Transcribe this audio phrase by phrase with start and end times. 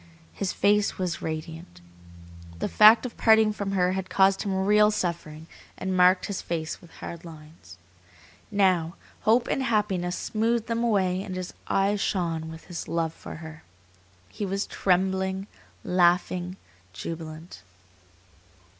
[0.33, 1.79] His face was radiant.
[2.57, 5.45] The fact of parting from her had caused him real suffering,
[5.77, 7.77] had marked his face with hard lines.
[8.49, 8.95] Now,
[9.29, 13.61] hope and happiness smoothed them away and his eyes shone with his love for her.
[14.27, 15.45] He was trembling,
[15.83, 16.57] laughing,
[16.93, 17.61] jubilant.